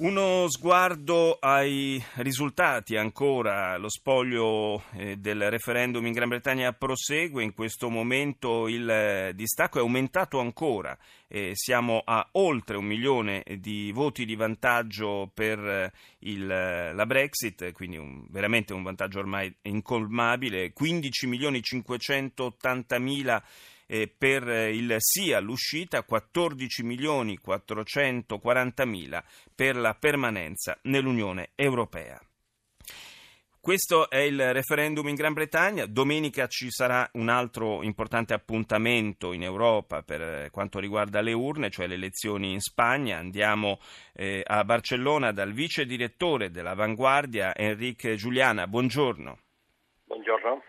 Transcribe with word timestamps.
Uno 0.00 0.48
sguardo 0.48 1.38
ai 1.40 2.00
risultati 2.18 2.94
ancora, 2.94 3.76
lo 3.78 3.88
spoglio 3.90 4.84
eh, 4.92 5.16
del 5.16 5.50
referendum 5.50 6.06
in 6.06 6.12
Gran 6.12 6.28
Bretagna 6.28 6.72
prosegue, 6.72 7.42
in 7.42 7.52
questo 7.52 7.90
momento 7.90 8.68
il 8.68 8.88
eh, 8.88 9.32
distacco 9.34 9.78
è 9.78 9.80
aumentato 9.80 10.38
ancora, 10.38 10.96
eh, 11.26 11.50
siamo 11.54 12.02
a 12.04 12.28
oltre 12.32 12.76
un 12.76 12.84
milione 12.84 13.42
di 13.58 13.90
voti 13.90 14.24
di 14.24 14.36
vantaggio 14.36 15.32
per 15.34 15.92
il, 16.20 16.46
la 16.46 17.06
Brexit, 17.06 17.72
quindi 17.72 17.96
un, 17.96 18.24
veramente 18.30 18.72
un 18.74 18.84
vantaggio 18.84 19.18
ormai 19.18 19.52
incolmabile, 19.62 20.72
15 20.72 21.26
milioni 21.26 21.60
580 21.60 22.98
mila 23.00 23.42
eh, 23.88 24.12
per 24.16 24.46
il 24.72 24.94
sì 24.98 25.32
all'uscita, 25.32 26.04
14 26.04 26.82
milioni 26.84 27.38
440 27.38 28.84
mila 28.84 29.24
per 29.54 29.76
la 29.76 29.94
permanenza 29.94 30.78
nell'Unione 30.82 31.50
Europea. 31.54 32.20
Questo 33.60 34.08
è 34.08 34.20
il 34.20 34.54
referendum 34.54 35.08
in 35.08 35.14
Gran 35.14 35.34
Bretagna. 35.34 35.84
Domenica 35.84 36.46
ci 36.46 36.70
sarà 36.70 37.06
un 37.14 37.28
altro 37.28 37.82
importante 37.82 38.32
appuntamento 38.32 39.32
in 39.32 39.42
Europa 39.42 40.02
per 40.02 40.50
quanto 40.50 40.78
riguarda 40.78 41.20
le 41.20 41.32
urne, 41.32 41.68
cioè 41.68 41.86
le 41.86 41.94
elezioni 41.94 42.52
in 42.52 42.60
Spagna. 42.60 43.18
Andiamo 43.18 43.78
eh, 44.14 44.42
a 44.42 44.64
Barcellona 44.64 45.32
dal 45.32 45.52
vice 45.52 45.84
direttore 45.84 46.50
dell'Avanguardia, 46.50 47.54
Enrique 47.54 48.14
Giuliana. 48.14 48.66
Buongiorno. 48.66 49.38
Buongiorno. 50.04 50.62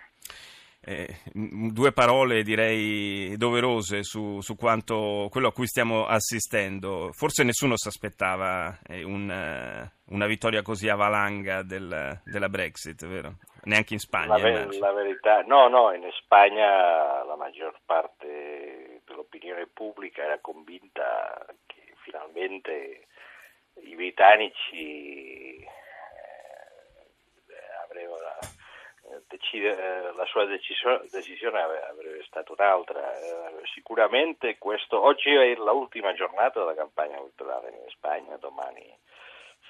Eh, 0.90 1.20
due 1.34 1.92
parole 1.92 2.42
direi 2.42 3.38
doverose 3.38 4.02
su, 4.02 4.42
su, 4.42 4.56
quanto 4.56 5.28
quello 5.30 5.50
a 5.50 5.52
cui 5.52 5.68
stiamo 5.68 6.08
assistendo. 6.08 7.12
Forse 7.12 7.44
nessuno 7.44 7.78
si 7.78 7.88
aspettava 7.88 8.76
eh, 8.88 9.04
un, 9.04 9.30
uh, 9.30 10.14
una 10.16 10.26
vittoria 10.26 10.64
così 10.64 10.90
avalanga 10.90 11.62
del, 11.62 12.20
della 12.26 12.50
Brexit, 12.50 13.06
vero? 13.06 13.36
Neanche 13.66 13.94
in 13.94 14.00
Spagna. 14.00 14.36
La, 14.36 14.42
ver- 14.42 14.80
la, 14.80 14.92
verità, 14.92 15.42
no, 15.42 15.68
no, 15.68 15.94
in 15.94 16.10
Spagna 16.24 17.24
la 17.24 17.36
maggior 17.38 17.80
parte 17.86 19.02
dell'opinione 19.06 19.68
pubblica 19.72 20.24
era 20.24 20.40
convinta 20.40 21.46
che 21.68 21.94
finalmente 22.02 23.06
i 23.84 23.94
britannici 23.94 25.60
eh, 25.60 25.68
avrebbero 27.86 28.20
decide, 29.30 29.78
eh, 29.78 30.12
la 30.14 30.26
sua 30.26 30.46
decisione, 30.46 31.62
avrebbe 31.62 32.24
stata 32.26 32.52
un'altra. 32.52 33.18
Eh, 33.18 33.62
sicuramente 33.74 34.58
questo, 34.58 35.00
oggi 35.00 35.30
è 35.30 35.56
l'ultima 35.56 36.14
giornata 36.14 36.60
della 36.60 36.74
campagna 36.74 37.18
elettorale 37.18 37.70
in 37.70 37.90
Spagna, 37.90 38.36
domani 38.38 38.98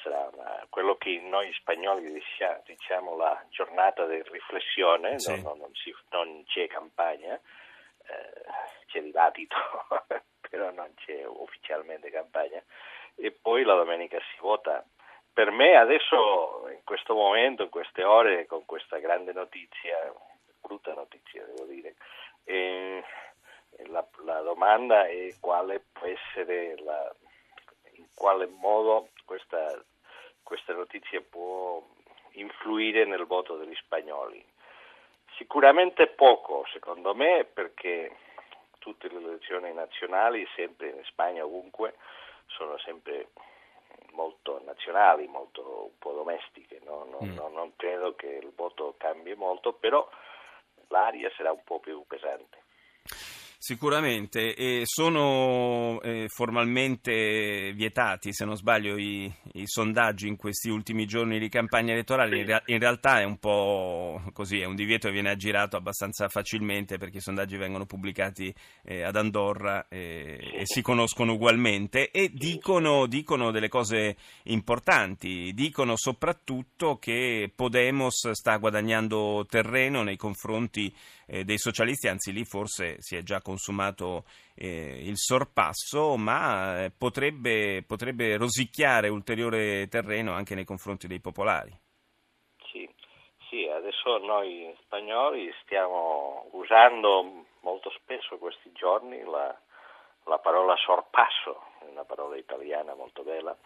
sarà 0.01 0.29
una, 0.31 0.65
quello 0.69 0.95
che 0.95 1.19
noi 1.19 1.51
spagnoli 1.53 2.23
diciamo, 2.65 3.17
la 3.17 3.45
giornata 3.49 4.05
di 4.05 4.21
riflessione, 4.23 5.19
sì. 5.19 5.41
non, 5.41 5.57
non, 5.57 5.73
si, 5.73 5.93
non, 6.11 6.43
c'è 6.45 6.67
campagna, 6.67 7.35
eh, 7.35 8.45
c'è 8.87 9.01
dibattito, 9.01 9.55
però 10.49 10.71
non 10.71 10.93
c'è 10.95 11.25
ufficialmente 11.25 12.09
campagna, 12.09 12.63
e 13.15 13.31
poi 13.31 13.63
la 13.63 13.75
domenica 13.75 14.17
si 14.19 14.37
vota 14.39 14.85
per 15.39 15.51
me 15.51 15.77
adesso, 15.77 16.67
in 16.69 16.83
questo 16.83 17.13
momento, 17.13 17.63
in 17.63 17.69
queste 17.69 18.03
ore, 18.03 18.45
con 18.45 18.65
questa 18.65 18.97
grande 18.97 19.31
notizia, 19.31 20.13
brutta 20.59 20.93
notizia 20.93 21.45
devo 21.45 21.63
dire, 21.63 21.95
eh, 22.43 23.01
la, 23.85 24.05
la, 24.25 24.41
domanda 24.41 25.07
è 25.07 25.33
quale 25.39 25.81
può 25.93 26.07
essere, 26.07 26.75
la, 26.83 27.15
in 27.93 28.07
quale 28.13 28.47
modo 28.47 29.11
questa, 29.23 29.81
questa 30.43 30.73
notizia 30.73 31.21
può 31.21 31.87
influire 32.31 33.05
nel 33.05 33.25
voto 33.25 33.55
degli 33.55 33.75
spagnoli. 33.75 34.43
Sicuramente 35.37 36.07
poco, 36.07 36.65
secondo 36.73 37.15
me, 37.15 37.45
perché 37.45 38.13
tutte 38.77 39.07
le 39.07 39.19
elezioni 39.19 39.71
nazionali, 39.71 40.45
sempre 40.53 40.89
in 40.89 41.01
Spagna, 41.05 41.45
ovunque, 41.45 41.95
sono 42.47 42.77
sempre 42.79 43.29
molto 44.19 44.61
nazionali, 44.65 45.27
molto 45.27 45.83
un 45.85 45.97
po' 45.97 46.11
domestiche, 46.11 46.81
no? 46.83 47.05
non, 47.05 47.29
mm. 47.29 47.35
non, 47.35 47.53
non 47.53 47.75
credo 47.77 48.15
che 48.15 48.27
il 48.27 48.51
voto 48.53 48.95
cambi 48.97 49.33
molto, 49.35 49.71
però 49.73 50.07
l'aria 50.89 51.31
sarà 51.37 51.51
un 51.53 51.63
po' 51.63 51.79
più 51.79 52.03
pesante. 52.05 52.63
Sicuramente, 53.61 54.55
e 54.55 54.83
sono 54.85 55.99
eh, 56.01 56.27
formalmente 56.29 57.73
vietati, 57.73 58.31
se 58.31 58.45
non 58.45 58.55
sbaglio, 58.55 58.97
i, 58.97 59.29
i, 59.51 59.63
sondaggi 59.65 60.29
in 60.29 60.37
questi 60.37 60.69
ultimi 60.69 61.05
giorni 61.05 61.39
di 61.39 61.49
campagna 61.49 61.91
elettorale. 61.91 62.39
In, 62.39 62.45
rea- 62.45 62.63
in, 62.67 62.79
realtà 62.79 63.19
è 63.19 63.25
un 63.25 63.37
po' 63.37 64.21
così, 64.31 64.61
è 64.61 64.65
un 64.65 64.77
divieto 64.77 65.07
che 65.07 65.13
viene 65.13 65.31
aggirato 65.31 65.75
abbastanza 65.75 66.29
facilmente 66.29 66.97
perché 66.97 67.17
i 67.17 67.21
sondaggi 67.21 67.57
vengono 67.57 67.85
pubblicati 67.85 68.51
eh, 68.85 69.01
ad 69.01 69.17
Andorra 69.17 69.89
eh, 69.89 70.39
e 70.53 70.61
si 70.63 70.81
conoscono 70.81 71.33
ugualmente 71.33 72.11
e 72.11 72.31
dicono, 72.33 73.07
dicono, 73.07 73.51
delle 73.51 73.67
cose 73.67 74.15
importanti. 74.43 75.51
Dicono 75.53 75.97
soprattutto 75.97 76.97
che 76.97 77.51
Podemos 77.53 78.31
sta 78.31 78.55
guadagnando 78.55 79.45
terreno 79.49 80.01
nei 80.01 80.15
confronti 80.15 80.95
eh, 81.29 81.43
dei 81.43 81.59
socialisti, 81.59 82.07
anzi 82.07 82.31
lì 82.31 82.45
forse 82.45 82.95
si 82.99 83.15
è 83.15 83.21
già 83.21 83.41
consumato 83.49 84.25
eh, 84.55 85.01
il 85.01 85.17
sorpasso, 85.17 86.15
ma 86.17 86.83
eh, 86.83 86.91
potrebbe, 86.91 87.83
potrebbe 87.85 88.37
rosicchiare 88.37 89.09
ulteriore 89.09 89.87
terreno 89.87 90.33
anche 90.33 90.53
nei 90.53 90.65
confronti 90.65 91.07
dei 91.07 91.19
popolari. 91.19 91.73
Sì, 92.71 92.87
sì, 93.49 93.65
adesso 93.65 94.19
noi 94.19 94.71
spagnoli 94.83 95.51
stiamo 95.63 96.47
usando 96.51 97.45
molto 97.61 97.89
spesso 97.89 98.37
questi 98.37 98.71
giorni 98.71 99.23
la, 99.23 99.57
la 100.25 100.37
parola 100.37 100.75
sorpasso, 100.75 101.63
una 101.89 102.03
parola 102.03 102.37
italiana 102.37 102.93
molto 102.93 103.23
bella, 103.23 103.57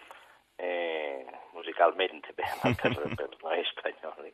musicalmente 1.52 2.32
bella 2.34 2.74
per, 2.76 3.16
per 3.16 3.30
noi 3.44 3.62
spagnoli 3.66 4.34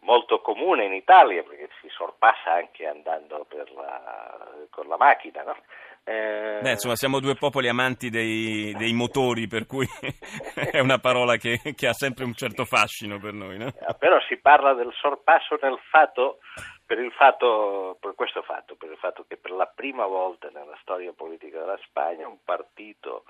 molto 0.00 0.40
comune 0.40 0.84
in 0.84 0.92
Italia 0.92 1.42
perché 1.42 1.68
si 1.80 1.88
sorpassa 1.88 2.52
anche 2.52 2.86
andando 2.86 3.46
la, 3.74 4.48
con 4.70 4.86
la 4.86 4.96
macchina. 4.96 5.42
No? 5.42 5.56
Eh... 6.04 6.60
Beh, 6.62 6.70
insomma, 6.70 6.96
siamo 6.96 7.20
due 7.20 7.34
popoli 7.34 7.68
amanti 7.68 8.08
dei, 8.08 8.72
dei 8.76 8.92
motori, 8.92 9.46
per 9.46 9.66
cui 9.66 9.86
è 10.72 10.78
una 10.78 10.98
parola 10.98 11.36
che, 11.36 11.60
che, 11.74 11.86
ha 11.86 11.92
sempre 11.92 12.24
un 12.24 12.34
certo 12.34 12.64
fascino 12.64 13.18
per 13.18 13.34
noi. 13.34 13.58
No? 13.58 13.66
Eh, 13.66 13.94
però 13.98 14.18
si 14.26 14.38
parla 14.38 14.72
del 14.72 14.92
sorpasso 14.94 15.58
nel 15.60 15.78
fatto, 15.90 16.38
per, 16.86 16.98
il 16.98 17.12
fatto, 17.12 17.98
per 18.00 18.14
questo 18.14 18.42
fatto, 18.42 18.74
per 18.76 18.90
il 18.90 18.96
fatto 18.96 19.24
che 19.28 19.36
per 19.36 19.50
la 19.50 19.66
prima 19.66 20.06
volta 20.06 20.48
nella 20.48 20.76
storia 20.80 21.12
politica 21.12 21.58
della 21.58 21.78
Spagna 21.84 22.26
un 22.26 22.38
partito 22.42 23.24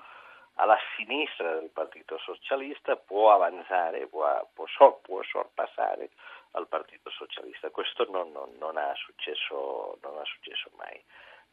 alla 0.59 0.77
sinistra 0.95 1.53
del 1.53 1.69
Partito 1.69 2.17
Socialista 2.17 2.97
può 2.97 3.31
avanzare, 3.31 4.07
può, 4.07 4.47
può, 4.53 4.65
può 5.01 5.23
sorpassare 5.23 6.09
al 6.51 6.67
Partito 6.67 7.09
Socialista. 7.09 7.69
Questo 7.69 8.05
non, 8.09 8.31
non, 8.31 8.55
non, 8.59 8.75
ha 8.75 8.93
successo, 8.95 9.97
non, 10.01 10.17
ha 10.17 10.25
successo, 10.25 10.69
mai. 10.75 11.01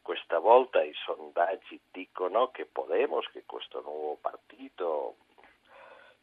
Questa 0.02 0.40
volta 0.40 0.82
i 0.82 0.92
sondaggi 1.04 1.80
dicono 1.92 2.50
che 2.50 2.66
Podemos, 2.66 3.28
che 3.30 3.44
questo 3.46 3.80
nuovo 3.80 4.18
partito, 4.20 5.16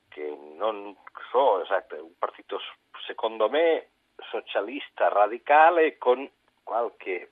che 0.10 0.38
non 0.56 0.96
so 1.32 1.62
esatto, 1.64 1.96
è 1.96 2.02
un 2.02 2.18
partito 2.18 2.60
secondo 3.06 3.50
me 3.50 3.90
socialista 4.30 5.08
radicale 5.08 5.98
con 5.98 6.30
qualche 6.64 7.32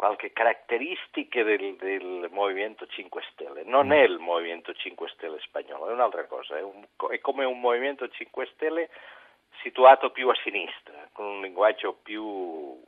qualche 0.00 0.32
caratteristiche 0.32 1.44
del, 1.44 1.76
del, 1.76 2.28
Movimento 2.30 2.86
5 2.86 3.22
Stelle. 3.32 3.64
Non 3.64 3.88
mm. 3.88 3.92
è 3.92 3.98
il 3.98 4.18
Movimento 4.18 4.72
5 4.72 5.10
Stelle 5.10 5.38
spagnolo, 5.40 5.90
è 5.90 5.92
un'altra 5.92 6.24
cosa, 6.24 6.56
è, 6.56 6.62
un, 6.62 6.82
è 7.10 7.18
come 7.20 7.44
un 7.44 7.60
Movimento 7.60 8.08
5 8.08 8.48
Stelle 8.54 8.88
situato 9.60 10.08
più 10.08 10.30
a 10.30 10.34
sinistra, 10.42 11.06
con 11.12 11.26
un 11.26 11.40
linguaggio 11.42 11.98
più, 12.02 12.82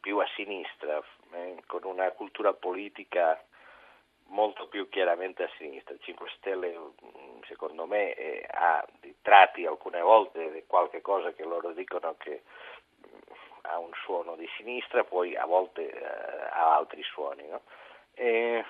più 0.00 0.18
a 0.18 0.28
sinistra, 0.36 1.02
eh, 1.32 1.62
con 1.66 1.80
una 1.84 2.10
cultura 2.10 2.52
politica 2.52 3.42
molto 4.26 4.66
più 4.68 4.86
chiaramente 4.90 5.44
a 5.44 5.50
sinistra. 5.56 5.94
Il 5.94 6.00
5 6.02 6.28
Stelle 6.36 6.76
mm, 6.76 7.40
secondo 7.46 7.86
me 7.86 8.12
eh, 8.12 8.46
ha 8.50 8.86
tratti 9.22 9.64
alcune 9.64 10.02
volte 10.02 10.52
di 10.52 10.64
qualche 10.66 11.00
cosa 11.00 11.32
che 11.32 11.42
loro 11.42 11.72
dicono 11.72 12.16
che 12.18 12.42
ha 13.62 13.78
un 13.78 13.90
suono 14.04 14.36
di 14.36 14.48
sinistra, 14.56 15.04
poi 15.04 15.36
a 15.36 15.46
volte 15.46 15.90
eh, 15.90 16.04
ha 16.50 16.76
altri 16.76 17.02
suoni. 17.02 17.46
No? 17.48 17.60
E, 18.14 18.64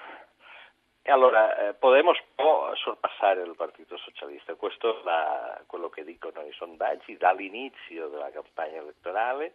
E 1.03 1.11
allora 1.11 1.57
eh, 1.57 1.75
Podemos 1.75 2.19
può 2.35 2.75
sorpassare 2.75 3.41
il 3.43 3.55
Partito 3.57 3.97
Socialista, 3.97 4.55
questo 4.55 5.03
è 5.03 5.63
quello 5.67 5.89
che 5.89 6.05
dicono 6.05 6.43
i 6.43 6.53
sondaggi 6.53 7.17
dall'inizio 7.17 8.09
della 8.09 8.31
campagna 8.31 8.81
elettorale 8.81 9.55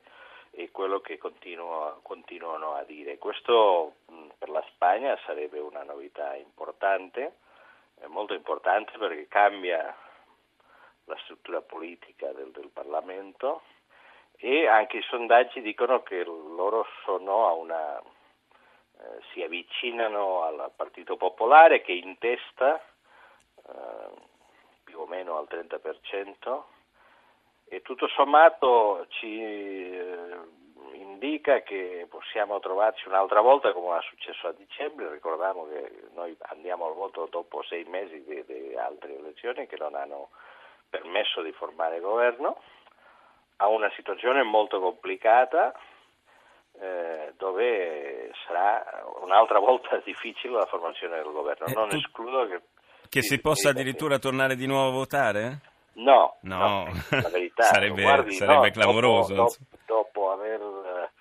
e 0.49 0.71
quello 0.71 1.01
che 1.01 1.19
continuo, 1.19 1.99
continuano 2.01 2.73
a 2.73 2.83
dire. 2.83 3.19
Questo 3.19 3.97
mh, 4.07 4.27
per 4.39 4.49
la 4.49 4.63
Spagna 4.69 5.15
sarebbe 5.25 5.59
una 5.59 5.83
novità 5.83 6.33
importante, 6.35 7.35
molto 8.07 8.33
importante 8.33 8.97
perché 8.97 9.27
cambia 9.27 9.95
la 11.05 11.17
struttura 11.23 11.61
politica 11.61 12.31
del, 12.31 12.49
del 12.51 12.69
Parlamento 12.73 13.61
e 14.37 14.67
anche 14.67 14.97
i 14.97 15.05
sondaggi 15.09 15.61
dicono 15.61 16.03
che 16.03 16.23
loro 16.23 16.85
una 17.07 17.99
eh, 17.99 18.03
si 19.31 19.41
avvicinano 19.41 20.43
al 20.43 20.71
Partito 20.75 21.17
Popolare 21.17 21.81
che 21.81 21.91
in 21.91 22.17
testa 22.17 22.77
eh, 22.77 24.33
più 24.83 24.99
o 24.99 25.05
meno 25.05 25.37
al 25.37 25.47
30% 25.49 26.63
e 27.67 27.81
tutto 27.81 28.07
sommato 28.07 29.05
ci 29.09 29.41
eh, 29.41 30.39
indica 30.93 31.61
che 31.61 32.05
possiamo 32.09 32.59
trovarci 32.59 33.07
un'altra 33.07 33.41
volta 33.41 33.73
come 33.73 33.97
è 33.97 34.01
successo 34.03 34.47
a 34.47 34.53
dicembre, 34.53 35.11
ricordiamo 35.11 35.67
che 35.67 36.07
noi 36.13 36.35
andiamo 36.49 36.85
al 36.87 36.93
voto 36.93 37.27
dopo 37.29 37.63
sei 37.63 37.83
mesi 37.85 38.23
di 38.23 38.75
altre 38.75 39.17
elezioni 39.17 39.65
che 39.67 39.77
non 39.77 39.95
hanno 39.95 40.29
permesso 40.89 41.41
di 41.41 41.51
formare 41.51 41.99
governo, 41.99 42.61
a 43.57 43.67
una 43.67 43.91
situazione 43.95 44.43
molto 44.43 44.79
complicata 44.79 45.73
eh, 46.79 47.33
dove 47.37 48.31
sarà 48.45 48.83
un'altra 49.21 49.59
volta 49.63 50.01
difficile 50.03 50.57
la 50.57 50.65
formazione 50.65 51.15
del 51.15 51.31
governo. 51.31 51.67
Eh, 51.67 51.73
non 51.73 51.89
tu... 51.89 51.95
escludo 51.95 52.47
che... 52.47 52.61
Che 53.07 53.21
si 53.21 53.39
possa 53.39 53.69
addirittura 53.69 54.17
tornare 54.17 54.55
di 54.55 54.65
nuovo 54.65 54.89
a 54.89 54.93
votare? 54.93 55.59
No, 55.95 56.37
no, 56.41 56.57
no 56.57 56.91
la 57.09 57.29
verità 57.31 57.63
sarebbe, 57.63 58.01
guardi, 58.01 58.33
sarebbe 58.33 58.67
no, 58.67 58.71
clamoroso. 58.71 59.33
Dopo, 59.33 59.55
dopo, 59.85 60.31
aver, 60.31 60.59
eh, 60.59 61.11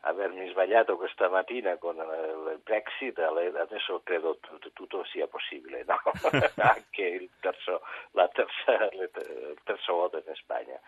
avermi 0.00 0.50
sbagliato 0.50 0.96
questa 0.96 1.30
mattina 1.30 1.76
con 1.78 1.96
eh, 1.96 2.52
il 2.52 2.60
Brexit, 2.62 3.18
adesso 3.18 4.02
credo 4.04 4.38
che 4.40 4.70
tutto 4.74 5.04
sia 5.04 5.26
possibile, 5.28 5.84
no? 5.86 5.96
anche 6.56 7.02
il 7.02 7.30
terzo, 7.40 7.80
terza, 8.12 8.88
il 8.92 9.58
terzo 9.64 9.94
voto 9.94 10.18
in 10.18 10.34
Spagna. 10.34 10.78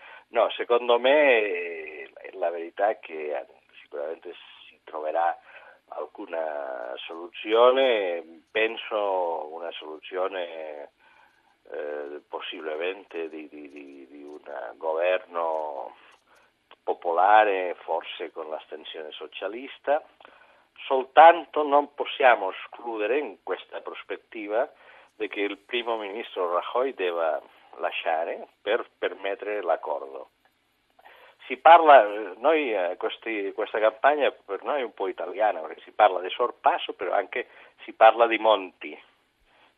No, 0.41 0.49
secondo 0.57 0.99
me 0.99 2.09
la 2.33 2.49
verità 2.49 2.89
è 2.89 2.99
che 2.99 3.45
sicuramente 3.83 4.33
si 4.67 4.81
troverà 4.85 5.39
alcuna 5.89 6.95
soluzione, 6.97 8.25
penso 8.51 9.53
una 9.53 9.71
soluzione 9.73 10.93
eh, 11.71 12.23
possibilmente 12.27 13.29
di, 13.29 13.51
di, 13.51 13.69
di, 13.69 14.07
di, 14.09 14.23
un 14.23 14.41
governo 14.79 15.95
popolare, 16.85 17.77
forse 17.81 18.33
con 18.33 18.49
l'astensione 18.49 19.11
socialista, 19.11 20.03
soltanto 20.87 21.63
non 21.65 21.93
possiamo 21.93 22.51
escludere 22.51 23.19
in 23.19 23.43
questa 23.43 23.83
prospettiva 23.83 24.73
che 25.19 25.41
il 25.41 25.59
primo 25.59 25.99
ministro 25.99 26.51
Rajoy 26.55 26.95
debba 26.95 27.43
lasciare 27.81 28.47
per 28.63 28.89
permettere 28.99 29.63
l'accordo 29.63 30.31
si 31.51 31.57
parla, 31.57 32.33
noi 32.39 32.73
eh, 32.73 32.95
questi, 32.97 33.51
questa 33.53 33.81
campagna 33.81 34.31
per 34.31 34.63
noi 34.63 34.83
è 34.83 34.85
un 34.85 34.95
po' 34.95 35.09
italiana, 35.09 35.59
perché 35.59 35.83
si 35.85 35.91
parla 35.91 36.21
di 36.21 36.31
sorpasso, 36.31 36.93
però 36.93 37.13
anche 37.13 37.49
si 37.85 37.93
parla 37.93 38.29
di 38.29 38.39
Monti, 38.39 38.97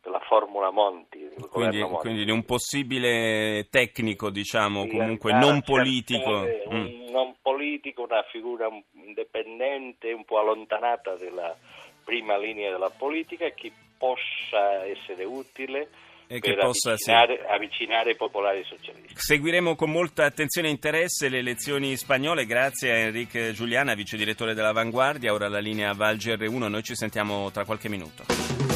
della 0.03 0.21
Formula 0.21 0.69
Monti. 0.69 1.31
Quindi, 1.51 1.81
Monti. 1.81 1.97
quindi, 1.97 2.25
di 2.27 2.31
un 2.31 2.45
possibile 2.45 3.69
tecnico, 3.71 4.29
diciamo, 4.29 4.83
sì, 4.83 4.91
comunque 4.91 5.33
non 5.33 5.63
politico. 5.63 6.47
Un 6.67 7.07
mm. 7.07 7.11
non 7.11 7.37
politico, 7.41 8.03
una 8.03 8.23
figura 8.25 8.69
indipendente, 8.93 10.13
un 10.13 10.27
po' 10.27 10.41
allontanata 10.41 11.15
dalla 11.15 11.57
prima 12.05 12.37
linea 12.37 12.71
della 12.71 12.91
politica, 12.91 13.49
che 13.49 13.73
possa 13.97 14.85
essere 14.85 15.25
utile 15.25 15.89
e 16.33 16.41
che 16.41 16.57
possa 16.57 16.93
avvicinare, 16.93 17.37
sì. 17.37 17.53
avvicinare, 17.53 18.11
i 18.13 18.17
popolari 18.17 18.65
socialisti. 18.65 19.13
Seguiremo 19.15 19.75
con 19.75 19.91
molta 19.91 20.25
attenzione 20.25 20.69
e 20.69 20.71
interesse 20.71 21.29
le 21.29 21.39
elezioni 21.39 21.95
spagnole. 21.97 22.47
Grazie 22.47 22.91
a 22.91 22.97
Enrique 22.97 23.53
Giuliana, 23.53 23.93
vice 23.93 24.17
direttore 24.17 24.55
della 24.55 24.73
Vanguardia. 24.73 25.35
Ora 25.35 25.49
la 25.49 25.59
linea 25.59 25.93
Val 25.93 26.17
GR1. 26.17 26.69
Noi 26.69 26.83
ci 26.83 26.95
sentiamo 26.95 27.51
tra 27.51 27.67
qualche 27.67 27.91
minuto. 27.91 28.72